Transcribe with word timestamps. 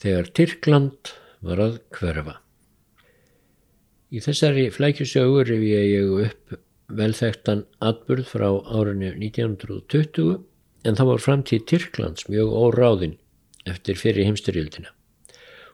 þegar 0.00 0.30
Tyrkland 0.36 1.12
var 1.44 1.60
að 1.62 1.78
hverfa. 1.96 2.36
Í 4.10 4.22
þessari 4.24 4.68
flækjusögur 4.74 5.52
ef 5.54 5.64
ég 5.64 6.14
upp 6.26 6.56
velþektan 6.90 7.64
atburð 7.84 8.26
frá 8.32 8.48
árinu 8.50 9.12
1920 9.12 10.40
en 10.88 10.96
það 10.98 11.10
var 11.12 11.22
framtíð 11.26 11.66
Tyrklands 11.70 12.26
mjög 12.32 12.56
óráðinn 12.64 13.18
eftir 13.68 14.00
fyrir 14.00 14.26
heimstyrjöldina 14.26 14.90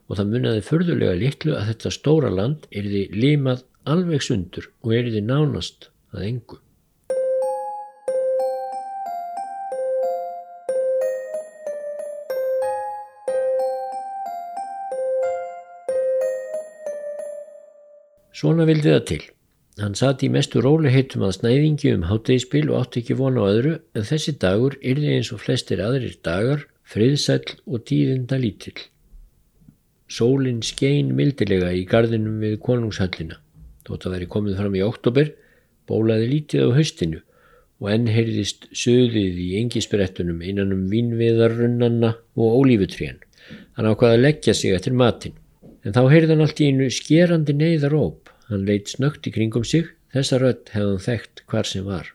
og 0.07 0.19
það 0.19 0.33
munnaði 0.35 0.67
förðulega 0.67 1.17
litlu 1.19 1.57
að 1.57 1.71
þetta 1.71 1.95
stóra 1.95 2.31
land 2.31 2.67
erði 2.71 3.07
limað 3.15 3.65
alveg 3.91 4.23
sundur 4.23 4.69
og 4.85 4.95
erði 4.95 5.23
nánast 5.23 5.91
að 6.15 6.29
engu. 6.29 6.61
Svona 18.37 18.67
vildi 18.69 18.91
það 18.93 19.05
til. 19.09 19.23
Hann 19.81 19.95
satt 19.97 20.23
í 20.25 20.29
mestu 20.33 20.61
róliheitum 20.65 21.23
að 21.25 21.39
snæðingi 21.39 21.93
um 21.97 22.03
háttegispil 22.11 22.67
og 22.69 22.83
átti 22.83 23.01
ekki 23.01 23.15
vona 23.17 23.45
á 23.45 23.49
öðru 23.49 23.73
en 23.97 24.05
þessi 24.09 24.35
dagur 24.43 24.77
yrði 24.85 25.15
eins 25.15 25.31
og 25.33 25.41
flestir 25.41 25.81
aðrir 25.85 26.19
dagar, 26.25 26.67
friðsæll 26.85 27.55
og 27.65 27.87
tíðinda 27.89 28.37
lítill. 28.41 28.77
Sólinn 30.13 30.61
skein 30.65 31.15
mildilega 31.17 31.73
í 31.73 31.87
gardinum 31.89 32.43
við 32.45 32.59
konungshallina. 32.67 33.41
Þótt 33.89 34.05
að 34.05 34.17
veri 34.19 34.29
komið 34.37 34.61
fram 34.61 34.77
í 34.77 34.85
oktober, 34.85 35.33
bólaði 35.89 36.29
lítið 36.35 36.69
á 36.69 36.77
haustinu 36.77 37.23
og 37.81 37.91
enn 37.93 38.13
heyrðist 38.13 38.69
söðið 38.77 39.41
í 39.47 39.49
engisbrettunum 39.63 40.45
innan 40.45 40.77
um 40.77 40.85
vínviðarrunnanna 40.93 42.13
og 42.37 42.61
ólífutrían. 42.61 43.19
Hann 43.81 43.89
ákvaði 43.89 44.21
að 44.21 44.25
leggja 44.29 44.57
sig 44.57 44.77
eftir 44.77 44.97
matin. 44.97 45.37
En 45.87 45.95
þá 45.95 46.03
heyrði 46.11 46.35
hann 46.35 46.43
allt 46.43 46.61
í 46.61 46.67
einu 46.73 46.91
skerandi 46.91 47.55
neyðaróp. 47.55 48.33
Hann 48.51 48.67
leitt 48.67 48.91
snögt 48.91 49.27
í 49.31 49.33
kringum 49.35 49.63
sig, 49.63 49.93
þessa 50.11 50.41
rött 50.43 50.73
hefði 50.75 50.93
hann 50.93 51.05
þekkt 51.05 51.43
hvar 51.47 51.69
sem 51.71 51.87
var. 51.87 52.09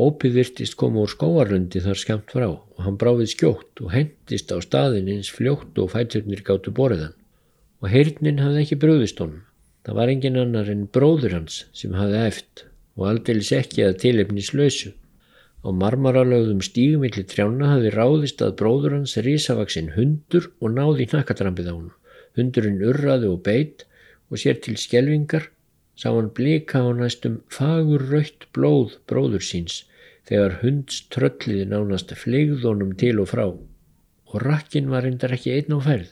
Ópið 0.00 0.36
virtist 0.38 0.74
koma 0.80 1.04
úr 1.04 1.12
skóarlundi 1.12 1.82
þar 1.84 1.98
skemmt 1.98 2.32
frá 2.34 2.46
og 2.48 2.80
hann 2.82 2.98
bráfið 2.98 3.30
skjótt 3.34 3.82
og 3.84 3.92
hendist 3.94 4.50
á 4.50 4.58
staðin 4.62 5.10
eins 5.12 5.30
fljótt 5.34 5.78
og 5.82 5.92
fæturnir 5.94 6.42
gáttu 6.46 6.72
borðan. 6.74 7.14
Og 7.82 7.90
heyrnin 7.94 8.42
hafði 8.42 8.64
ekki 8.64 8.80
bröðist 8.82 9.22
honum. 9.22 9.44
Það 9.86 9.98
var 10.00 10.12
engin 10.12 10.40
annar 10.40 10.70
en 10.72 10.88
bróður 10.90 11.36
hans 11.38 11.62
sem 11.76 11.94
hafði 11.98 12.24
eft 12.26 12.64
og 12.98 13.06
aldeilis 13.12 13.52
ekki 13.54 13.86
að 13.86 14.00
tilefni 14.02 14.42
slösu. 14.46 14.94
Á 15.62 15.68
marmaralögðum 15.76 16.64
stígumilli 16.64 17.26
trjána 17.28 17.74
hafði 17.74 17.94
ráðist 17.94 18.42
að 18.44 18.56
bróður 18.60 18.98
hans 18.98 19.16
risavaksinn 19.20 19.94
hundur 19.94 20.50
og 20.58 20.74
náði 20.74 21.10
nakkadrampið 21.12 21.70
á 21.70 21.74
hann. 21.76 21.90
Hundurinn 22.38 22.82
urraði 22.90 23.30
og 23.30 23.42
beitt 23.46 23.86
og 24.30 24.38
sér 24.42 24.60
til 24.64 24.78
skjelvingar 24.80 25.48
sá 26.00 26.08
hann 26.10 26.30
blika 26.36 26.82
á 26.82 26.90
næstum 26.96 27.40
fagur 27.52 28.06
raukt 28.12 28.46
blóð 28.56 28.96
bróður 29.10 29.44
síns 29.44 29.82
þegar 30.28 30.60
hunds 30.62 31.02
trölliði 31.12 31.66
nánast 31.72 32.14
flegðunum 32.22 32.94
til 33.00 33.18
og 33.22 33.30
frá 33.32 33.46
og 33.50 34.36
rakkin 34.44 34.90
var 34.92 35.02
reyndar 35.04 35.34
ekki 35.34 35.56
einn 35.56 35.74
á 35.74 35.78
færð. 35.82 36.10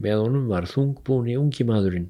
Með 0.00 0.22
honum 0.24 0.48
var 0.50 0.66
þungbúni 0.70 1.36
ungi 1.38 1.66
maðurinn 1.68 2.08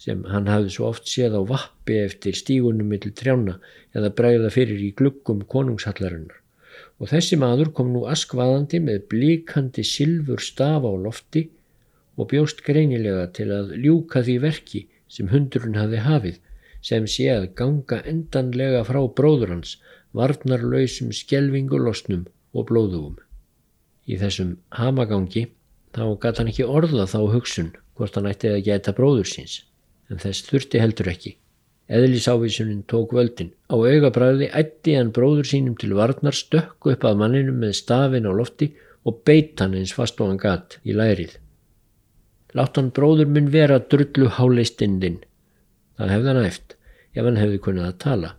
sem 0.00 0.22
hann 0.32 0.48
hafði 0.48 0.72
svo 0.74 0.88
oft 0.88 1.08
séð 1.08 1.36
á 1.36 1.42
vappi 1.48 1.98
eftir 2.02 2.36
stígunum 2.36 2.88
millir 2.92 3.14
trjána 3.16 3.58
eða 3.96 4.12
bregða 4.16 4.52
fyrir 4.52 4.80
í 4.80 4.92
gluggum 4.96 5.42
konungshallarinnar. 5.54 6.36
Og 7.00 7.10
þessi 7.12 7.36
maður 7.40 7.72
kom 7.76 7.92
nú 7.94 8.04
askvaðandi 8.12 8.80
með 8.84 9.06
blíkandi 9.12 9.84
silfur 9.84 10.40
staf 10.44 10.84
á 10.84 10.92
lofti 10.92 11.46
og 12.20 12.28
bjóst 12.32 12.60
greinilega 12.66 13.26
til 13.36 13.48
að 13.56 13.72
ljúka 13.80 14.20
því 14.26 14.36
verki 14.44 14.84
sem 15.08 15.30
hundurinn 15.32 15.78
hafi 15.80 16.02
hafið 16.04 16.40
sem 16.84 17.06
sé 17.08 17.28
að 17.32 17.48
ganga 17.60 18.00
endanlega 18.12 18.82
frá 18.88 19.00
bróður 19.16 19.54
hans 19.54 19.76
varnarlausum 20.16 21.12
skelvingulosnum 21.16 22.26
og 22.56 22.66
blóðugum. 22.70 23.16
Í 24.10 24.18
þessum 24.20 24.56
hamagangi 24.74 25.46
þá 25.96 26.04
gatt 26.22 26.40
hann 26.40 26.50
ekki 26.52 26.66
orða 26.66 27.06
þá 27.10 27.20
hugsun 27.34 27.70
hvort 27.98 28.16
hann 28.16 28.28
ætti 28.30 28.50
að 28.50 28.64
geta 28.68 28.96
bróður 28.96 29.28
síns 29.32 29.60
en 30.10 30.20
þess 30.22 30.48
þurfti 30.48 30.82
heldur 30.82 31.10
ekki. 31.12 31.36
Eðlisávísunin 31.90 32.84
tók 32.90 33.12
völdin. 33.16 33.50
Á 33.66 33.74
augabræði 33.74 34.50
ætti 34.54 34.94
hann 34.94 35.10
bróður 35.14 35.48
sínum 35.50 35.76
til 35.78 35.94
varnar 35.98 36.36
stökku 36.36 36.94
upp 36.94 37.06
að 37.06 37.18
manninu 37.22 37.54
með 37.54 37.76
stafin 37.80 38.28
á 38.30 38.32
lofti 38.34 38.70
og 39.06 39.22
beit 39.26 39.58
hann 39.62 39.74
eins 39.78 39.94
fast 39.96 40.20
og 40.22 40.30
hann 40.30 40.42
gatt 40.42 40.78
í 40.86 40.94
lærið. 40.94 41.34
Látt 42.58 42.78
hann 42.80 42.90
bróður 42.94 43.30
minn 43.30 43.50
vera 43.54 43.78
drullu 43.78 44.30
háleistindinn. 44.36 45.20
Það 45.98 46.12
hefði 46.14 46.30
hann 46.32 46.46
eft, 46.48 46.76
ef 47.14 47.26
hann 47.26 47.38
hefði 47.38 47.60
kunnið 47.66 47.88
að 47.88 47.98
tala. 48.04 48.30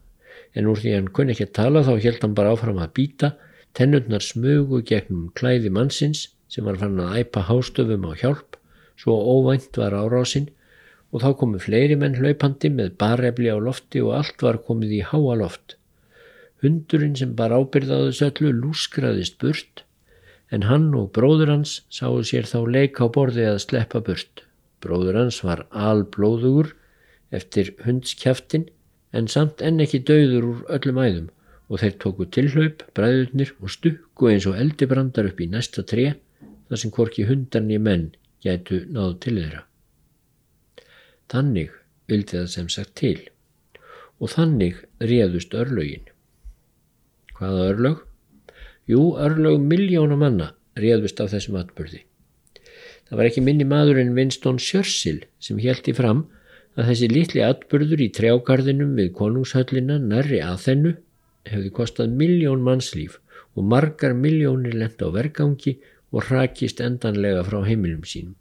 En 0.55 0.67
úr 0.67 0.79
því 0.81 0.95
hann 0.97 1.11
kunni 1.15 1.35
ekki 1.35 1.47
að 1.47 1.57
tala 1.59 1.83
þá 1.87 1.93
held 2.05 2.25
hann 2.25 2.37
bara 2.37 2.53
áfram 2.55 2.81
að 2.83 2.93
býta, 2.97 3.29
tennurnar 3.77 4.25
smugu 4.25 4.81
gegnum 4.87 5.29
klæði 5.39 5.71
mannsins 5.71 6.25
sem 6.51 6.67
var 6.67 6.79
fann 6.81 6.99
að 6.99 7.21
æpa 7.21 7.45
hástöfum 7.47 8.09
á 8.09 8.11
hjálp, 8.19 8.57
svo 8.99 9.15
óvænt 9.15 9.79
var 9.79 9.95
árásinn 9.95 10.49
og 11.11 11.23
þá 11.23 11.29
komu 11.39 11.59
fleiri 11.59 11.95
menn 11.99 12.17
hlaupandi 12.19 12.71
með 12.71 12.97
barefli 12.99 13.47
á 13.51 13.57
lofti 13.59 14.03
og 14.03 14.17
allt 14.19 14.43
var 14.43 14.59
komið 14.67 14.97
í 14.99 15.01
háa 15.07 15.37
loft. 15.39 15.77
Hundurinn 16.63 17.15
sem 17.19 17.31
bar 17.35 17.55
ábyrðaðu 17.55 18.11
söllu 18.15 18.51
lúskraðist 18.55 19.39
burt 19.41 19.85
en 20.51 20.67
hann 20.67 20.89
og 20.97 21.11
bróður 21.15 21.53
hans 21.53 21.79
sáu 21.93 22.21
sér 22.27 22.47
þá 22.49 22.59
leika 22.75 23.07
á 23.07 23.13
borði 23.15 23.47
að 23.47 23.61
sleppa 23.65 24.01
burt. 24.03 24.43
Bróður 24.83 25.19
hans 25.21 25.39
var 25.47 25.65
alblóðugur 25.71 26.73
eftir 27.31 27.71
hundskjaftin 27.85 28.67
en 29.15 29.29
samt 29.31 29.63
enn 29.63 29.79
ekki 29.83 30.03
dauður 30.07 30.49
úr 30.49 30.63
öllum 30.77 30.99
æðum 30.99 31.29
og 31.71 31.79
þeir 31.79 31.97
tóku 32.03 32.27
tilhlaup, 32.27 32.83
bræðurnir 32.95 33.53
og 33.63 33.71
stukku 33.71 34.27
eins 34.27 34.47
og 34.49 34.57
eldibrandar 34.59 35.29
upp 35.31 35.39
í 35.39 35.47
næsta 35.47 35.85
tre 35.87 36.09
þar 36.67 36.81
sem 36.81 36.91
hvorki 36.91 37.27
hundarni 37.29 37.79
menn 37.79 38.09
gætu 38.43 38.83
náðu 38.91 39.17
til 39.23 39.37
þeirra. 39.39 39.63
Þannig 41.31 41.71
vildi 42.11 42.41
það 42.41 42.49
sem 42.51 42.71
sagt 42.71 42.97
til 42.99 43.17
og 44.21 44.33
þannig 44.35 44.83
réðust 44.99 45.55
örlögin. 45.57 46.03
Hvaða 47.39 47.67
örlög? 47.71 48.01
Jú, 48.89 49.15
örlög 49.21 49.61
miljóna 49.61 50.17
manna 50.17 50.51
réðust 50.79 51.19
af 51.21 51.31
þessum 51.33 51.59
atbyrði. 51.59 52.01
Það 53.09 53.19
var 53.19 53.27
ekki 53.27 53.43
minni 53.43 53.67
maður 53.67 53.99
en 54.01 54.13
Winston 54.15 54.59
Churchill 54.61 55.25
sem 55.43 55.59
heldi 55.59 55.93
fram 55.93 56.25
að 56.79 56.91
þessi 56.91 57.09
litli 57.11 57.43
atbyrður 57.43 58.03
í 58.05 58.11
trjágarðinum 58.15 58.93
við 58.97 59.11
konungshöllina 59.17 59.97
nærri 59.99 60.39
að 60.45 60.61
þennu 60.65 60.93
hefði 61.51 61.71
kostað 61.75 62.13
miljón 62.21 62.63
mannslíf 62.63 63.17
og 63.57 63.67
margar 63.67 64.15
miljónir 64.15 64.77
lenda 64.77 65.09
á 65.11 65.13
vergangi 65.13 65.75
og 66.11 66.29
hrakist 66.29 66.79
endanlega 66.83 67.43
frá 67.47 67.59
heimilum 67.67 68.05
sínum. 68.07 68.37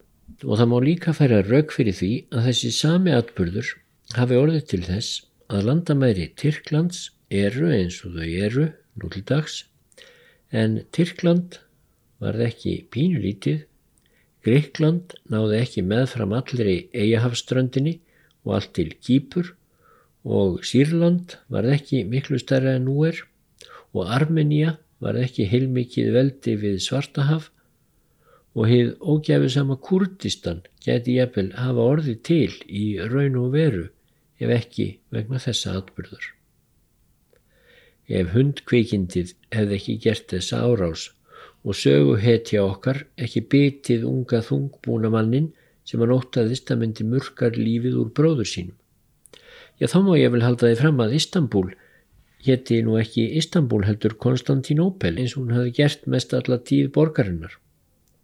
Og 0.47 0.57
það 0.57 0.71
má 0.71 0.79
líka 0.85 1.15
færa 1.17 1.41
rauk 1.45 1.75
fyrir 1.75 1.97
því 1.97 2.13
að 2.31 2.47
þessi 2.49 2.71
sami 2.75 3.15
atbyrður 3.15 3.75
hafi 4.17 4.39
orðið 4.39 4.69
til 4.73 4.83
þess 4.87 5.25
að 5.51 5.67
landamæri 5.67 6.31
Tyrklands 6.39 7.11
eru 7.31 7.73
eins 7.75 7.99
og 8.07 8.15
þau 8.17 8.31
eru 8.47 8.69
nútildags 9.03 9.65
en 10.51 10.81
Tyrkland 10.95 11.61
varð 12.21 12.45
ekki 12.51 12.75
pínulítið, 12.93 13.65
Greikland 14.45 15.15
náði 15.29 15.59
ekki 15.61 15.83
meðfram 15.85 16.33
allri 16.33 16.77
eigahafströndinni 16.97 17.99
og 18.47 18.55
allt 18.57 18.73
til 18.79 18.95
Kýpur. 19.05 19.53
Og 20.25 20.61
Sýrland 20.65 21.37
varð 21.53 21.75
ekki 21.77 22.03
miklu 22.09 22.41
stærra 22.41 22.77
en 22.79 22.87
nú 22.89 23.05
er. 23.09 23.21
Og 23.93 24.09
Armenia 24.09 24.79
varð 25.01 25.27
ekki 25.27 25.49
heilmikið 25.53 26.11
veldi 26.17 26.57
við 26.65 26.81
Svartahaf. 26.87 27.51
Og 28.57 28.67
hefð 28.73 28.97
ógæfisama 29.13 29.77
Kurdistan 29.77 30.65
geti 30.85 31.21
jafnvel 31.21 31.53
hafa 31.61 31.89
orði 31.95 32.17
til 32.25 32.51
í 32.67 32.97
raun 33.13 33.39
og 33.45 33.55
veru 33.55 33.87
ef 34.41 34.57
ekki 34.57 34.91
vegna 35.13 35.41
þessa 35.41 35.77
atbyrður 35.79 36.33
ef 38.11 38.33
hundkvikindið 38.35 39.35
hefði 39.55 39.77
ekki 39.79 39.97
gert 40.05 40.29
þessa 40.33 40.63
árás. 40.67 41.09
Og 41.65 41.77
sögu 41.77 42.17
hetja 42.21 42.65
okkar 42.65 43.05
ekki 43.21 43.43
bitið 43.53 44.07
unga 44.09 44.41
þungbúna 44.45 45.11
mannin 45.13 45.51
sem 45.85 46.01
hann 46.01 46.15
óttaðist 46.15 46.71
að 46.73 46.83
myndi 46.83 47.07
murkar 47.07 47.57
lífið 47.59 47.99
úr 48.01 48.11
bróður 48.17 48.49
sínum. 48.49 48.77
Já 49.81 49.89
þá 49.93 49.99
má 50.07 50.13
ég 50.19 50.33
vel 50.33 50.45
halda 50.45 50.69
því 50.69 50.79
fram 50.81 51.03
að 51.05 51.17
Istanbul 51.17 51.67
hétti 52.45 52.81
nú 52.85 52.97
ekki 53.01 53.27
Istanbul 53.41 53.83
heldur 53.89 54.17
Konstantinopel 54.25 55.17
eins 55.17 55.37
og 55.37 55.45
hún 55.45 55.57
hafi 55.57 55.75
gert 55.77 56.07
mest 56.09 56.35
alla 56.37 56.61
tíð 56.71 56.91
borgarinnar. 56.97 57.55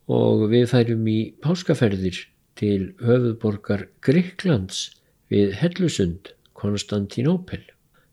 Og 0.09 0.47
við 0.53 0.69
færum 0.73 1.07
í 1.11 1.19
páskaferðir 1.45 2.23
til 2.57 2.93
höfuðborgar 3.05 3.89
Gríklands 4.05 4.91
við 5.33 5.57
Hellusund 5.61 6.33
Konstantinopel 6.57 7.65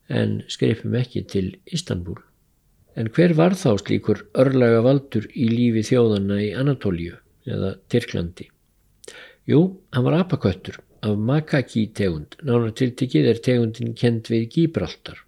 en 0.10 0.42
skreipum 0.52 0.96
ekki 1.00 1.24
til 1.30 1.54
Istanbul. 1.66 2.20
En 2.96 3.10
hver 3.10 3.34
var 3.34 3.56
þá 3.58 3.78
slíkur 3.82 4.26
örlaga 4.38 4.84
valdur 4.86 5.26
í 5.34 5.50
lífi 5.50 5.86
þjóðanna 5.90 6.40
í 6.44 6.54
Anatólíu? 6.58 7.18
eða 7.50 7.76
Tyrklandi. 7.92 8.48
Jú, 9.50 9.60
hann 9.92 10.06
var 10.08 10.22
apaköttur 10.22 10.80
af 11.04 11.20
makaki 11.20 11.90
tegund, 11.96 12.38
nánar 12.48 12.72
tiltikið 12.80 13.30
er 13.34 13.42
tegundin 13.44 13.96
kend 14.00 14.30
við 14.32 14.48
Gíbraltar. 14.54 15.20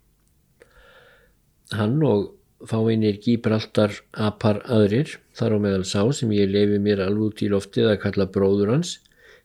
Hann 1.76 2.00
og 2.08 2.30
fáinir 2.70 3.20
Gíbraltar 3.20 3.98
apar 4.14 4.62
aðrir, 4.72 5.18
þar 5.36 5.58
á 5.60 5.64
meðal 5.66 5.84
sá 5.90 6.02
sem 6.16 6.32
ég 6.32 6.54
lefi 6.54 6.80
mér 6.80 7.04
alveg 7.04 7.34
út 7.34 7.44
í 7.44 7.52
loftið 7.52 7.92
að 7.92 8.02
kalla 8.06 8.30
bróður 8.32 8.72
hans, 8.78 9.00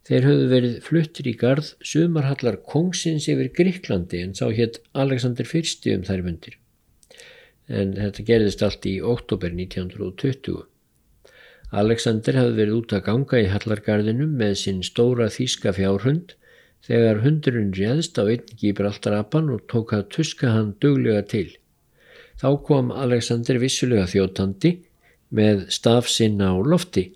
þeir 0.08 0.26
höfðu 0.26 0.49
verið 0.50 0.79
fluttir 0.87 1.29
í 1.29 1.35
gard 1.41 1.69
sumarhallar 1.85 2.58
kongsins 2.67 3.29
yfir 3.31 3.52
Gríklandi 3.56 4.23
en 4.25 4.35
sá 4.38 4.47
hétt 4.49 4.81
Alexander 4.93 5.47
I 5.47 5.94
um 5.94 6.05
þær 6.08 6.25
myndir. 6.26 6.56
En 7.69 7.94
þetta 7.94 8.26
gerðist 8.26 8.62
allt 8.67 8.87
í 8.87 8.97
oktober 9.00 9.52
1920. 9.55 10.64
Alexander 11.70 12.35
hafði 12.41 12.56
verið 12.56 12.79
út 12.81 12.93
að 12.97 13.05
ganga 13.06 13.41
í 13.41 13.50
Hallargarðinum 13.52 14.32
með 14.41 14.56
sinn 14.64 14.82
stóra 14.82 15.29
þýska 15.31 15.76
fjárhund 15.76 16.35
þegar 16.87 17.23
hundurinn 17.23 17.70
réðst 17.76 18.19
á 18.19 18.26
einn 18.26 18.49
Gibraltarapan 18.58 19.53
og 19.55 19.67
tók 19.70 19.94
að 19.94 20.08
tuska 20.17 20.50
hann 20.56 20.75
duglega 20.82 21.23
til. 21.31 21.46
Þá 22.41 22.50
kom 22.67 22.91
Alexander 22.91 23.61
vissulega 23.62 24.08
þjóttandi 24.11 24.79
með 25.31 25.69
stafsinn 25.70 26.41
á 26.43 26.56
lofti 26.58 27.11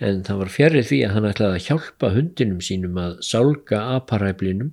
en 0.00 0.22
það 0.26 0.40
var 0.42 0.52
fjarrið 0.56 0.88
því 0.88 1.00
að 1.06 1.12
hann 1.16 1.28
ætlaði 1.28 1.58
að 1.58 1.66
hjálpa 1.66 2.12
hundinum 2.14 2.62
sínum 2.64 2.98
að 3.02 3.18
sálga 3.26 3.82
aparæflinum 3.96 4.72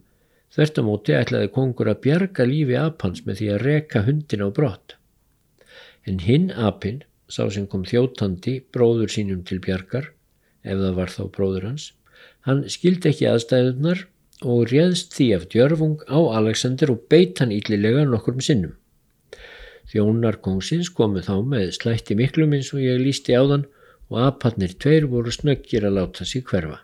þvert 0.56 0.80
á 0.80 0.84
móti 0.86 1.16
ætlaði 1.18 1.52
kongur 1.56 1.92
að 1.92 2.02
bjarga 2.06 2.48
lífi 2.50 2.78
apans 2.80 3.26
með 3.26 3.42
því 3.42 3.50
að 3.54 3.62
reka 3.68 4.04
hundin 4.08 4.46
á 4.46 4.50
brott. 4.50 4.96
En 6.08 6.24
hinn 6.24 6.50
apinn 6.52 7.04
sá 7.30 7.44
sem 7.54 7.68
kom 7.70 7.86
þjóttandi 7.86 8.56
bróður 8.74 9.12
sínum 9.14 9.44
til 9.46 9.60
bjargar, 9.62 10.10
ef 10.66 10.80
það 10.82 10.96
var 10.98 11.14
þá 11.14 11.24
bróður 11.36 11.68
hans, 11.70 11.92
hann 12.48 12.64
skildi 12.72 13.12
ekki 13.12 13.30
aðstæðunar 13.30 14.06
og 14.50 14.72
réðst 14.72 15.14
því 15.14 15.28
af 15.36 15.48
djörfung 15.52 16.00
á 16.10 16.20
Alexander 16.40 16.94
og 16.96 17.04
beit 17.12 17.42
hann 17.44 17.54
yllilega 17.54 18.06
nokkur 18.08 18.40
um 18.40 18.44
sinnum. 18.44 18.76
Þjónar 19.90 20.40
kongsins 20.46 20.90
komu 20.94 21.22
þá 21.26 21.42
með 21.46 21.74
slætti 21.78 22.18
miklum 22.18 22.54
eins 22.56 22.72
og 22.74 22.82
ég 22.82 23.02
lísti 23.02 23.36
á 23.38 23.42
þann 23.42 23.68
og 24.10 24.22
apatnir 24.26 24.74
tveir 24.82 25.08
voru 25.10 25.32
snöggir 25.34 25.86
að 25.86 25.98
láta 26.00 26.26
sig 26.26 26.44
hverfa. 26.50 26.82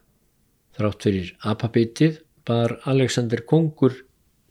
Þrátt 0.77 1.07
fyrir 1.07 1.33
apabitið 1.51 2.22
bar 2.45 2.77
Alexander 2.86 3.42
kongur 3.50 3.95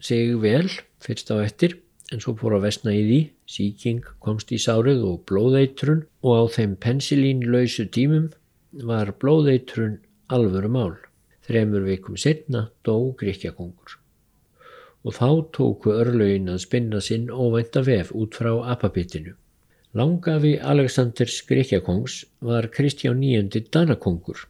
sig 0.01 0.35
vel 0.43 0.69
fyrst 1.05 1.31
á 1.31 1.39
ettir 1.45 1.79
en 2.13 2.21
svo 2.21 2.35
fór 2.39 2.57
að 2.59 2.67
vesna 2.67 2.93
í 2.95 3.03
því, 3.05 3.21
síking 3.49 4.03
komst 4.25 4.53
í 4.53 4.59
sárið 4.61 5.05
og 5.09 5.23
blóðeitrun 5.29 6.05
og 6.25 6.33
á 6.35 6.43
þeim 6.57 6.75
pensilínlausu 6.81 7.87
tímum 7.95 8.31
var 8.91 9.15
blóðeitrun 9.21 10.01
alvöru 10.33 10.71
mál. 10.73 10.97
Þremur 11.45 11.85
vikum 11.85 12.17
setna 12.17 12.69
dó 12.87 13.13
Gríkjakongur. 13.21 13.99
Og 15.05 15.13
þá 15.13 15.29
tóku 15.53 15.93
örlögin 15.93 16.49
að 16.49 16.63
spinna 16.65 17.01
sinn 17.05 17.29
óvænta 17.29 17.83
vef 17.85 18.13
út 18.17 18.37
frá 18.41 18.55
apapitinu. 18.73 19.35
Langafi 19.95 20.57
Aleksandrs 20.59 21.45
Gríkjakongs 21.47 22.25
var 22.43 22.67
Kristján 22.75 23.21
níundi 23.23 23.61
Danakongur, 23.71 24.41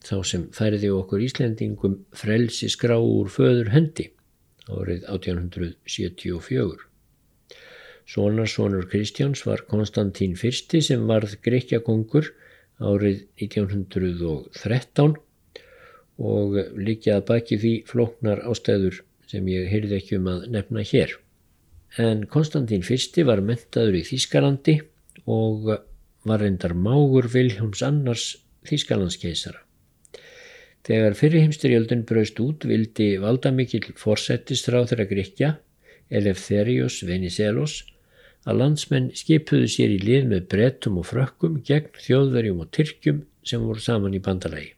þá 0.00 0.14
sem 0.24 0.46
færði 0.56 0.88
okkur 0.96 1.20
Íslendingum 1.20 1.98
frelsi 2.16 2.70
skrá 2.72 2.94
úr 2.96 3.28
föður 3.28 3.68
hendi 3.74 4.06
árið 4.72 5.04
1874. 5.12 6.86
Sónarsónur 8.08 8.88
Kristjáns 8.88 9.44
var 9.44 9.66
Konstantín 9.68 10.32
I 10.32 10.80
sem 10.80 11.04
varð 11.04 11.36
Grekjakongur 11.44 12.32
árið 12.80 13.26
1913 13.36 15.20
og 16.16 16.56
líkjað 16.72 17.28
baki 17.28 17.60
því 17.60 17.74
flóknar 17.92 18.40
ástæður 18.48 19.02
sem 19.28 19.44
ég 19.52 19.68
heyrði 19.68 20.00
ekki 20.00 20.16
um 20.16 20.32
að 20.32 20.48
nefna 20.56 20.88
hér. 20.88 21.18
En 21.96 22.26
Konstantín 22.28 22.82
I 22.84 23.22
var 23.24 23.40
mentaður 23.40 23.94
í 23.96 24.02
Þískalandi 24.04 24.80
og 25.24 25.70
var 26.26 26.42
reyndar 26.42 26.74
mágur 26.74 27.28
Viljóms 27.32 27.82
annars 27.82 28.36
Þískalandskeisara. 28.68 29.62
Þegar 30.86 31.16
fyrirheimsturjöldun 31.18 32.04
braust 32.06 32.38
út 32.42 32.66
vildi 32.68 33.16
valdamikill 33.22 33.94
forsettistráð 33.98 34.92
þeirra 34.92 35.06
Grekja, 35.10 35.50
Eleftherios 36.10 37.00
Venizelos, 37.08 37.80
að 38.46 38.60
landsmenn 38.60 39.08
skipuðu 39.18 39.66
sér 39.70 39.96
í 39.96 39.98
lið 40.02 40.28
með 40.30 40.46
brettum 40.52 41.00
og 41.00 41.08
frökkum 41.08 41.58
gegn 41.66 41.96
þjóðverjum 42.04 42.60
og 42.62 42.70
tyrkjum 42.76 43.24
sem 43.46 43.64
voru 43.66 43.82
saman 43.82 44.14
í 44.14 44.22
bandalagi. 44.22 44.74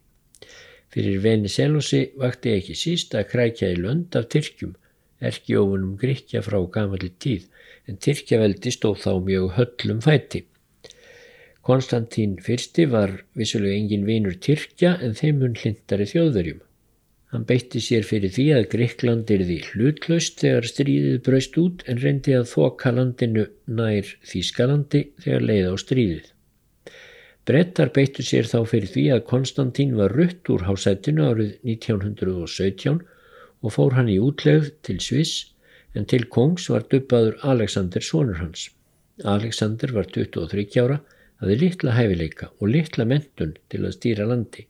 Fyrir 0.95 1.21
Venizelosi 1.25 2.07
vakti 2.17 2.55
ekki 2.55 2.77
síst 2.79 3.17
að 3.19 3.29
krækja 3.35 3.75
í 3.75 3.81
lönd 3.83 4.17
af 4.17 4.31
tyrkjum, 4.33 4.73
erkjófunum 5.21 5.97
gríkja 6.01 6.43
frá 6.47 6.61
gamalli 6.75 7.11
tíð, 7.23 7.49
en 7.89 7.99
tyrkjaveldi 8.05 8.73
stóð 8.75 9.03
þá 9.05 9.13
mjög 9.27 9.51
höllum 9.57 10.01
fæti. 10.05 10.45
Konstantín 11.69 12.39
I 12.41 12.87
var 12.89 13.11
vissulega 13.37 13.77
engin 13.77 14.07
vinur 14.07 14.39
tyrkja 14.41 14.97
en 15.05 15.15
þeim 15.15 15.43
mun 15.43 15.59
hlindari 15.59 16.07
þjóðverjum. 16.09 16.63
Hann 17.29 17.45
beitti 17.45 17.81
sér 17.85 18.07
fyrir 18.09 18.33
því 18.33 18.47
að 18.57 18.69
Greikland 18.73 19.31
er 19.35 19.43
því 19.45 19.59
hlutlaust 19.67 20.39
þegar 20.41 20.69
stríðið 20.71 21.19
braust 21.27 21.59
út 21.61 21.85
en 21.85 22.01
reyndi 22.01 22.33
að 22.33 22.49
þoka 22.55 22.93
landinu 22.97 23.45
nær 23.69 24.15
Þískalandi 24.31 25.03
þegar 25.21 25.45
leið 25.51 25.69
á 25.69 25.75
stríðið. 25.83 26.31
Brettar 27.49 27.93
beittu 27.93 28.25
sér 28.25 28.49
þá 28.49 28.59
fyrir 28.71 28.93
því 28.95 29.05
að 29.13 29.27
Konstantín 29.29 29.93
var 30.01 30.17
rutt 30.17 30.49
úr 30.53 30.65
hásættinu 30.71 31.29
árið 31.29 31.53
1917 31.75 33.05
og 33.63 33.75
fór 33.75 33.97
hann 33.99 34.11
í 34.13 34.19
útlegð 34.23 34.73
til 34.87 34.99
Sviss 35.03 35.53
en 35.97 36.07
til 36.09 36.29
kongs 36.31 36.69
var 36.71 36.87
dubbaður 36.93 37.39
Alexander 37.53 38.05
sonur 38.05 38.39
hans. 38.43 38.69
Alexander 39.25 39.93
var 39.97 40.07
23 40.15 40.67
ára, 40.83 40.99
hafði 41.43 41.61
litla 41.63 41.95
hæfileika 41.97 42.51
og 42.59 42.73
litla 42.75 43.07
mentun 43.09 43.57
til 43.71 43.85
að 43.85 43.97
stýra 43.97 44.27
landi 44.29 44.69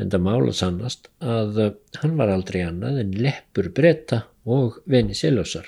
en 0.00 0.12
það 0.12 0.24
mála 0.24 0.54
sannast 0.56 1.10
að 1.20 1.58
hann 2.00 2.16
var 2.20 2.32
aldrei 2.32 2.62
annað 2.64 3.02
en 3.02 3.12
leppur 3.26 3.68
bretta 3.76 4.22
og 4.48 4.80
Venizelosar. 4.90 5.66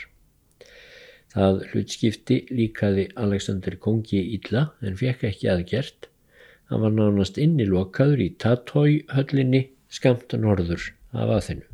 Það 1.33 1.61
hlutskipti 1.73 2.39
líkaði 2.53 3.09
Alexander 3.21 3.77
kongi 3.81 4.21
illa 4.37 4.67
en 4.85 4.99
fekk 5.01 5.29
ekki 5.31 5.51
aðgert. 5.53 6.09
Hann 6.69 6.85
var 6.85 6.97
nánast 6.97 7.41
innilokaður 7.41 8.25
í 8.25 8.31
Tatói 8.41 9.03
höllinni 9.13 9.67
skamta 9.93 10.41
norður 10.41 10.93
af 11.13 11.37
aðinu. 11.41 11.72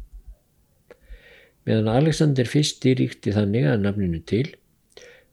Meðan 1.68 1.90
Alexander 1.92 2.48
fyrsti 2.48 2.94
ríkti 2.96 3.34
þannig 3.34 3.66
að 3.68 3.82
nafninu 3.84 4.22
til, 4.30 4.46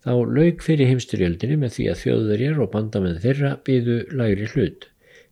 þá 0.04 0.12
laug 0.36 0.64
fyrir 0.66 0.90
heimsturjöldinni 0.90 1.56
með 1.62 1.78
því 1.78 1.86
að 1.92 2.02
þjóðverjar 2.02 2.60
og 2.66 2.72
bandamenn 2.74 3.22
þeirra 3.24 3.52
byðu 3.70 3.96
læri 4.20 4.50
hlut. 4.52 4.90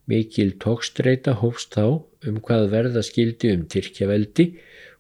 Mikil 0.08 0.54
tókstreita 0.64 1.34
hófst 1.42 1.76
þá 1.76 1.84
um 2.30 2.40
hvað 2.48 2.70
verða 2.72 3.04
skildi 3.04 3.52
um 3.58 3.68
Tyrkjaveldi 3.74 4.48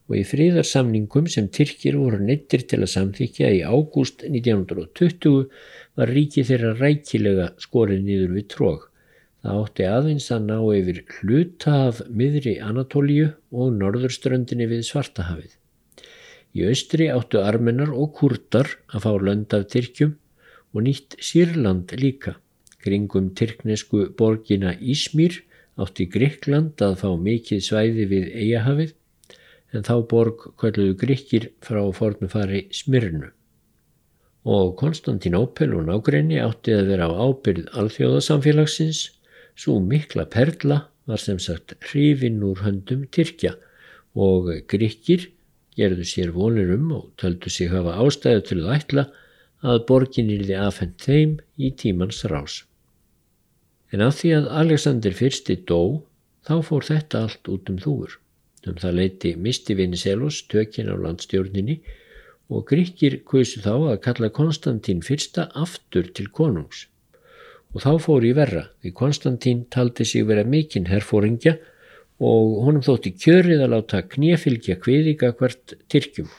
og 0.10 0.18
í 0.20 0.26
fríðarsamningum 0.28 1.32
sem 1.32 1.48
Tyrkir 1.56 1.96
voru 2.02 2.20
neittir 2.20 2.68
til 2.68 2.82
að 2.82 2.94
samþykja 2.98 3.56
í 3.56 3.64
ágúst 3.64 4.28
1920 4.28 5.48
var 5.96 6.16
ríki 6.20 6.44
þeirra 6.52 6.76
rækilega 6.84 7.50
skorið 7.64 8.04
nýður 8.10 8.38
við 8.42 8.50
tróg. 8.58 8.88
Það 9.44 9.64
átti 9.64 9.90
aðeins 9.96 10.32
að 10.36 10.48
ná 10.52 10.58
yfir 10.76 11.04
hluta 11.16 11.80
af 11.88 12.04
miðri 12.12 12.60
Anatólíu 12.60 13.34
og 13.56 13.76
norðurströndinni 13.80 14.68
við 14.68 14.90
Svartahafið. 14.92 15.60
Í 16.54 16.66
austri 16.70 17.08
áttu 17.10 17.42
armennar 17.42 17.94
og 17.94 18.12
kurtar 18.18 18.70
að 18.94 19.06
fá 19.08 19.12
lönd 19.18 19.54
af 19.58 19.66
Tyrkjum 19.74 20.14
og 20.74 20.86
nýtt 20.86 21.18
Sýrland 21.18 21.94
líka. 21.98 22.38
Kringum 22.84 23.32
tyrknesku 23.38 24.10
borgina 24.20 24.74
Ísmýr 24.76 25.40
átti 25.82 26.06
Gríkland 26.12 26.82
að 26.86 27.00
fá 27.02 27.10
mikið 27.18 27.64
svæði 27.66 28.06
við 28.12 28.28
Eyjahafið 28.44 28.94
en 29.74 29.86
þá 29.88 29.96
borg 30.10 30.46
kvölduðu 30.60 30.98
Gríkir 31.02 31.50
frá 31.66 31.82
formufari 31.96 32.68
Smyrnu. 32.76 33.32
Og 34.44 34.74
Konstantinópel 34.78 35.72
og 35.74 35.88
nágrenni 35.88 36.42
átti 36.44 36.76
að 36.76 36.92
vera 36.92 37.08
á 37.10 37.14
ábyrð 37.16 37.72
alþjóðasamfélagsins, 37.80 39.06
svo 39.56 39.80
mikla 39.80 40.28
perla 40.30 40.84
var 41.10 41.22
sem 41.22 41.40
sagt 41.42 41.78
hrifin 41.88 42.44
úr 42.46 42.62
höndum 42.66 43.08
Tyrkja 43.10 43.56
og 44.14 44.52
Gríkir 44.70 45.32
gerðu 45.78 46.06
sér 46.08 46.34
vonir 46.36 46.72
um 46.76 46.92
og 46.98 47.12
töldu 47.22 47.50
sig 47.50 47.72
hafa 47.72 47.98
ástæðu 48.04 48.44
til 48.50 48.60
að 48.64 48.74
ætla 48.78 49.06
að 49.64 49.84
borgin 49.90 50.32
yrði 50.34 50.58
afhengt 50.60 51.06
þeim 51.08 51.38
í 51.58 51.72
tímans 51.80 52.24
rás. 52.32 52.64
En 53.94 54.02
að 54.02 54.16
því 54.20 54.34
að 54.38 54.52
Alexander 54.62 55.16
fyrsti 55.16 55.58
dó, 55.70 56.04
þá 56.44 56.56
fór 56.68 56.88
þetta 56.88 57.26
allt 57.26 57.50
út 57.54 57.70
um 57.72 57.80
þúur. 57.80 58.18
Um 58.68 58.80
það 58.80 58.98
leiti 59.00 59.34
misti 59.36 59.76
Venizelos 59.76 60.42
tökinn 60.52 60.92
á 60.92 60.96
landstjórninni 60.96 61.82
og 62.54 62.66
gríkir 62.70 63.20
kvösu 63.28 63.62
þá 63.64 63.74
að 63.94 64.02
kalla 64.06 64.32
Konstantín 64.34 65.04
fyrsta 65.04 65.50
aftur 65.60 66.10
til 66.16 66.30
konungs. 66.32 66.88
Og 67.74 67.84
þá 67.84 67.92
fór 68.06 68.26
í 68.26 68.34
verra 68.38 68.68
því 68.82 68.94
Konstantín 68.98 69.64
taldi 69.74 70.06
sig 70.06 70.28
vera 70.28 70.46
mikinn 70.46 70.90
herfóringja 70.92 71.58
og 72.24 72.56
honum 72.66 72.84
þótti 72.86 73.14
kjörið 73.20 73.66
að 73.66 73.74
láta 73.76 74.02
knjefylgja 74.14 74.80
kviðika 74.82 75.34
hvert 75.40 75.76
Tyrkjum. 75.92 76.30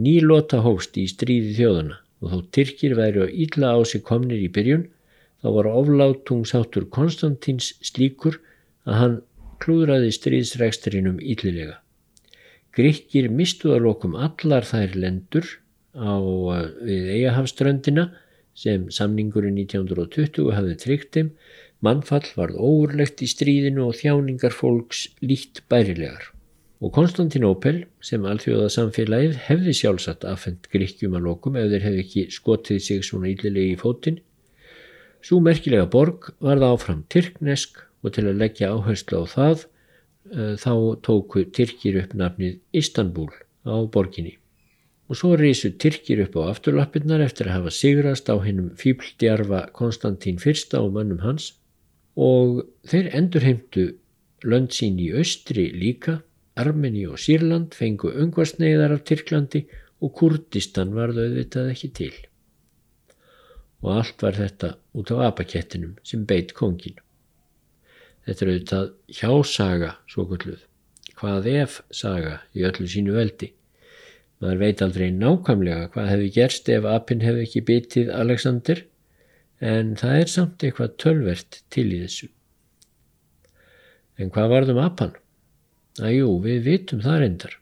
Nýlota 0.00 0.60
hóst 0.64 0.96
í 1.00 1.06
stríði 1.10 1.56
þjóðana 1.58 2.00
og 2.20 2.32
þó 2.32 2.38
Tyrkir 2.56 2.96
væri 2.98 3.24
á 3.64 3.78
sig 3.88 4.04
komnir 4.04 4.40
í 4.40 4.50
byrjun 4.52 4.86
þá 5.40 5.48
var 5.56 5.70
oflátungsháttur 5.72 6.88
Konstantíns 6.92 7.72
slíkur 7.84 8.40
að 8.84 8.98
hann 9.00 9.16
klúðraði 9.60 10.12
stríðsregsturinnum 10.16 11.20
ítlilega. 11.20 11.80
Gríkir 12.76 13.28
mistuðalokum 13.32 14.14
allar 14.16 14.64
þær 14.68 14.94
lendur 14.96 15.46
á 15.96 16.16
við 16.86 17.08
eigahafströndina 17.16 18.10
sem 18.56 18.86
samningurinn 18.92 19.58
1920 19.58 20.52
hafði 20.54 20.76
tryggt 20.78 21.16
þeim, 21.16 21.32
mannfall 21.84 22.26
varð 22.36 22.58
óurlegt 22.60 23.22
í 23.24 23.28
stríðinu 23.30 23.86
og 23.88 23.96
þjáningar 24.00 24.54
fólks 24.56 25.06
líkt 25.24 25.62
bærilegar. 25.72 26.30
Og 26.80 26.94
Konstantinopel, 26.96 27.84
sem 28.00 28.24
alþjóða 28.24 28.70
samfélagið, 28.72 29.36
hefði 29.48 29.74
sjálfsagt 29.76 30.24
aðfendt 30.28 30.70
gríkjum 30.72 31.18
að 31.18 31.26
lokum 31.28 31.58
ef 31.60 31.68
þeir 31.72 31.86
hefði 31.88 32.04
ekki 32.06 32.26
skotið 32.32 32.82
sig 32.86 33.04
svona 33.04 33.28
íllilegi 33.32 33.74
í 33.74 33.80
fótinn. 33.80 34.20
Svo 35.20 35.42
merkilega 35.44 35.88
borg 35.92 36.30
var 36.40 36.60
það 36.60 36.76
áfram 36.78 37.04
Tyrknesk 37.12 37.82
og 38.00 38.16
til 38.16 38.26
að 38.30 38.40
leggja 38.40 38.72
áherslu 38.72 39.20
á 39.20 39.24
það 39.28 39.66
uh, 39.66 40.54
þá 40.56 40.72
tóku 41.04 41.44
Tyrkir 41.52 42.00
upp 42.00 42.16
nafnið 42.16 42.60
Istanbul 42.80 43.28
á 43.68 43.76
borginni 43.92 44.38
og 45.10 45.18
svo 45.18 45.34
risu 45.34 45.72
Tyrkir 45.74 46.22
upp 46.24 46.36
á 46.38 46.54
afturlappirnar 46.54 47.22
eftir 47.24 47.50
að 47.50 47.56
hafa 47.58 47.72
sigrast 47.74 48.30
á 48.30 48.38
hennum 48.38 48.70
fíbldjarfa 48.78 49.66
Konstantín 49.74 50.38
I 50.38 50.54
og 50.78 50.92
mannum 50.94 51.24
hans 51.24 51.50
og 52.16 52.64
þeir 52.88 53.10
endurheimtu 53.16 53.86
lönd 54.44 54.72
sín 54.74 54.98
í 55.00 55.10
austri 55.14 55.68
líka, 55.74 56.20
Armeni 56.60 57.06
og 57.08 57.20
Sýrland 57.20 57.76
fengu 57.76 58.10
ungvarsneiðar 58.10 58.96
af 58.96 59.04
Tyrklandi 59.08 59.62
og 60.00 60.12
Kurdistan 60.16 60.94
var 60.96 61.14
þau 61.14 61.22
auðvitað 61.28 61.70
ekki 61.74 61.90
til. 61.96 62.12
Og 63.80 63.94
allt 64.00 64.24
var 64.24 64.36
þetta 64.36 64.74
út 64.98 65.12
á 65.14 65.16
apakettinum 65.30 65.94
sem 66.04 66.26
beitt 66.28 66.52
kongin. 66.56 66.98
Þetta 68.26 68.44
er 68.44 68.50
auðvitað 68.50 68.90
hjásaga, 69.20 69.94
svo 70.10 70.26
kulluð, 70.28 70.60
hvað 71.16 71.48
ef 71.54 71.80
saga 71.94 72.40
í 72.52 72.66
öllu 72.68 72.88
sínu 72.90 73.16
veldi. 73.16 73.52
Maður 74.40 74.60
veit 74.64 74.82
aldrei 74.84 75.08
nákvæmlega 75.12 75.88
hvað 75.94 76.10
hefði 76.14 76.28
gerst 76.36 76.68
ef 76.72 76.86
apinn 76.88 77.24
hefði 77.24 77.46
ekki 77.46 77.64
bitið 77.68 78.12
Alexander 78.16 78.84
en 79.60 79.94
það 80.00 80.22
er 80.22 80.30
samt 80.32 80.64
eitthvað 80.64 80.96
tölvert 81.02 81.60
til 81.72 81.86
í 81.92 82.00
þessu. 82.04 82.30
En 84.20 84.32
hvað 84.32 84.52
varðum 84.54 84.80
apan? 84.82 85.12
Æjú, 86.00 86.32
við 86.44 86.64
vitum 86.64 87.02
það 87.04 87.20
reyndar. 87.22 87.54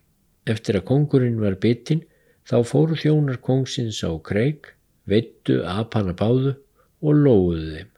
Eftir 0.49 0.79
að 0.79 0.87
kongurinn 0.91 1.41
var 1.43 1.59
bitin 1.61 2.05
þá 2.49 2.63
fóru 2.67 2.97
þjónar 2.99 3.41
kongsins 3.45 4.01
á 4.07 4.11
kreik, 4.25 4.73
veittu 5.09 5.61
apana 5.67 6.15
báðu 6.17 6.55
og 7.03 7.23
lóðuðu 7.25 7.75
þeim. 7.75 7.93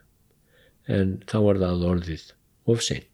En 0.91 1.15
þá 1.29 1.39
var 1.47 1.63
það 1.63 1.87
orðið 1.93 2.27
of 2.71 2.83
seint. 2.85 3.10